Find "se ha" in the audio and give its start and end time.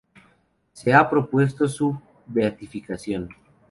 0.73-1.07